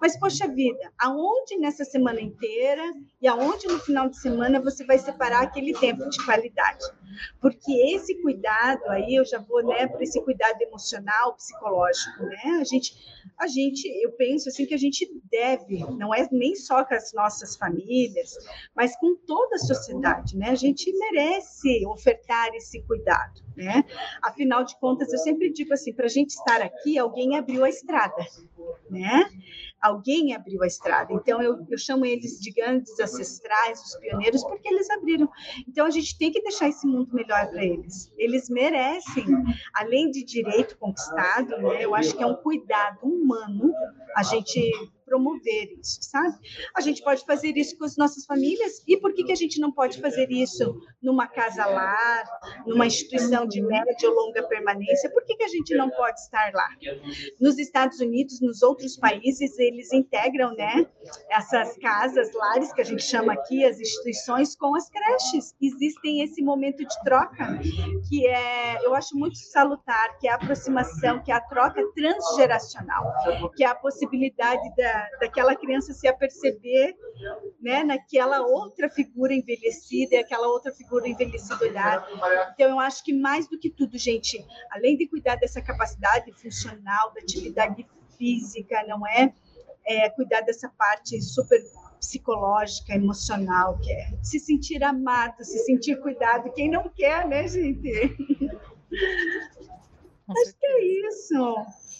[0.01, 2.83] Mas, poxa vida, aonde nessa semana inteira
[3.21, 6.85] e aonde no final de semana você vai separar aquele tempo de qualidade?
[7.41, 12.59] Porque esse cuidado aí, eu já vou né, para esse cuidado emocional, psicológico, né?
[12.61, 12.95] A gente,
[13.39, 17.13] a gente, eu penso assim que a gente deve, não é nem só com as
[17.13, 18.37] nossas famílias,
[18.75, 20.51] mas com toda a sociedade, né?
[20.51, 23.85] A gente merece ofertar esse cuidado, né?
[24.23, 27.69] Afinal de contas, eu sempre digo assim, para a gente estar aqui, alguém abriu a
[27.69, 28.25] estrada,
[28.89, 29.29] né?
[29.81, 31.13] Alguém abriu a estrada.
[31.13, 35.29] Então, eu, eu chamo eles de grandes ancestrais, os pioneiros, porque eles abriram.
[35.69, 38.13] Então, a gente tem que deixar esse mundo melhor para eles.
[38.19, 39.27] Eles merecem,
[39.75, 43.73] além de direito conquistado, né, eu acho que é um cuidado humano
[44.17, 44.73] a gente
[45.41, 46.37] promover isso, sabe?
[46.77, 49.61] A gente pode fazer isso com as nossas famílias e por que, que a gente
[49.61, 52.25] não pode fazer isso numa casa lar,
[52.67, 55.11] numa instituição de média ou longa permanência?
[55.11, 56.69] Por que, que a gente não pode estar lá?
[57.41, 60.87] Nos Estados Unidos, nos outros países, eles integram, né,
[61.31, 65.55] essas casas, lares que a gente chama aqui, as instituições com as creches.
[65.61, 67.59] Existem esse momento de troca
[68.09, 73.13] que é, eu acho muito salutar, que é a aproximação, que é a troca transgeracional,
[73.57, 76.97] que é a possibilidade da daquela criança se aperceber
[77.61, 82.07] né, naquela outra figura envelhecida e aquela outra figura envelhecida olhar.
[82.55, 87.15] Então, eu acho que mais do que tudo, gente, além de cuidar dessa capacidade funcional,
[87.15, 87.87] da atividade
[88.19, 89.33] física, não é?
[89.87, 91.61] é cuidar dessa parte super
[91.99, 96.53] psicológica, emocional, que é se sentir amado, se sentir cuidado.
[96.53, 97.91] Quem não quer, né, gente?
[100.29, 101.57] Acho que é isso.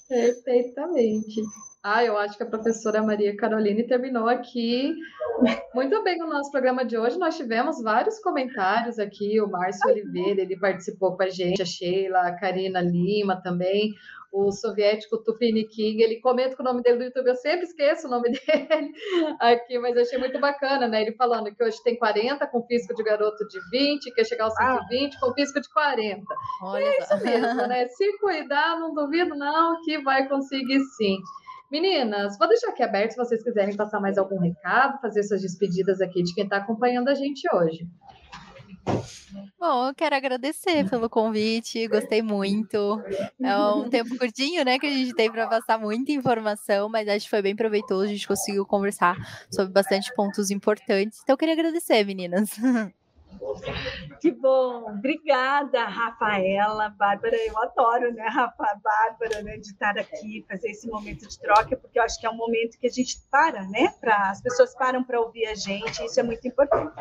[0.09, 1.43] Perfeitamente.
[1.83, 4.95] Ah, eu acho que a professora Maria Caroline terminou aqui
[5.75, 7.19] muito bem o nosso programa de hoje.
[7.19, 9.41] Nós tivemos vários comentários aqui.
[9.41, 13.95] O Márcio Oliveira, ele participou com a gente, a Sheila, a Karina Lima também,
[14.31, 16.03] o soviético Tupini King.
[16.03, 18.93] Ele comenta com o nome dele do YouTube, eu sempre esqueço o nome dele
[19.41, 21.01] aqui, mas achei muito bacana, né?
[21.01, 24.55] Ele falando que hoje tem 40 com físico de garoto de 20, quer chegar aos
[24.55, 25.21] 120 ah.
[25.21, 26.23] com físico de 40.
[26.63, 27.89] Olha é isso mesmo, né?
[27.89, 31.17] Se cuidar, não duvido não que vai conseguir sim.
[31.71, 36.01] Meninas, vou deixar aqui aberto se vocês quiserem passar mais algum recado, fazer suas despedidas
[36.01, 37.87] aqui de quem está acompanhando a gente hoje.
[39.59, 43.01] Bom, eu quero agradecer pelo convite, gostei muito.
[43.41, 47.27] É um tempo curtinho, né, que a gente tem para passar muita informação, mas acho
[47.27, 49.17] que foi bem proveitoso, a gente conseguiu conversar
[49.51, 51.21] sobre bastante pontos importantes.
[51.23, 52.51] Então eu queria agradecer, meninas.
[54.21, 60.71] Que bom, obrigada, Rafaela, Bárbara, eu adoro, né, Rafa, Bárbara, né, de estar aqui, fazer
[60.71, 63.63] esse momento de troca, porque eu acho que é um momento que a gente para,
[63.69, 66.93] né, para as pessoas param para ouvir a gente, isso é muito importante.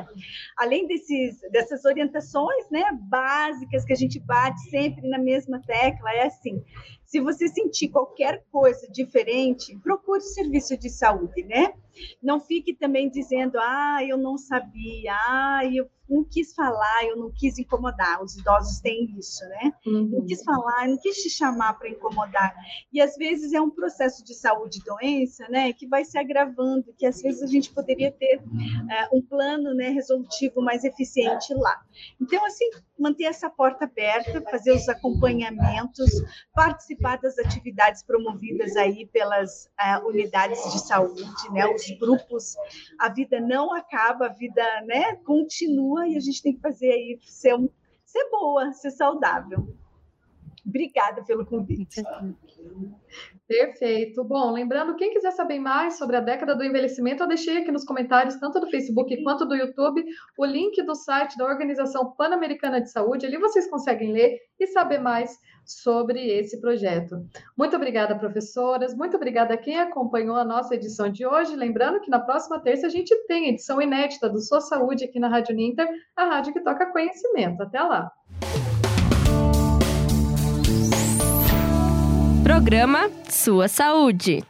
[0.57, 6.27] Além desses, dessas orientações, né, básicas que a gente bate sempre na mesma tecla, é
[6.27, 6.63] assim,
[7.09, 11.73] se você sentir qualquer coisa diferente, procure o serviço de saúde, né?
[12.21, 17.31] Não fique também dizendo, ah, eu não sabia, ah, eu não quis falar, eu não
[17.31, 18.21] quis incomodar.
[18.23, 19.71] Os idosos têm isso, né?
[19.85, 20.09] Uhum.
[20.11, 22.53] Não quis falar, não quis te chamar para incomodar.
[22.91, 26.93] E às vezes é um processo de saúde e doença, né, que vai se agravando,
[26.97, 31.79] que às vezes a gente poderia ter uh, um plano, né, resolutivo mais eficiente lá.
[32.19, 32.65] Então, assim,
[32.97, 36.09] manter essa porta aberta, fazer os acompanhamentos,
[36.53, 42.55] participar das atividades promovidas aí pelas uh, unidades de saúde, né, os grupos.
[42.99, 47.19] A vida não acaba, a vida, né, continua e a gente tem que fazer aí
[47.21, 47.69] ser, um,
[48.05, 49.75] ser boa, ser saudável.
[50.65, 52.01] Obrigada pelo convite.
[53.47, 54.23] Perfeito.
[54.23, 57.83] Bom, lembrando, quem quiser saber mais sobre a década do envelhecimento, eu deixei aqui nos
[57.83, 60.05] comentários, tanto do Facebook quanto do YouTube,
[60.37, 63.25] o link do site da Organização Pan-Americana de Saúde.
[63.25, 67.25] Ali vocês conseguem ler e saber mais sobre esse projeto.
[67.57, 68.93] Muito obrigada, professoras.
[68.95, 71.55] Muito obrigada a quem acompanhou a nossa edição de hoje.
[71.55, 75.27] Lembrando que na próxima terça a gente tem edição inédita do Sua Saúde aqui na
[75.27, 77.63] Rádio Ninter, a rádio que toca conhecimento.
[77.63, 78.11] Até lá.
[82.43, 84.43] Programa Sua Saúde.